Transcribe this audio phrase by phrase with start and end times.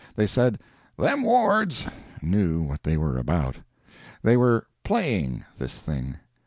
[0.15, 0.59] They said
[0.97, 1.85] "them Ward's"
[2.23, 3.57] knew what they were about.
[4.23, 6.15] They were "playing" this thing.